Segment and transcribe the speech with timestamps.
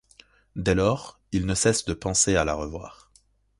[0.55, 3.11] Dès lors, il ne cesse de penser à la revoir.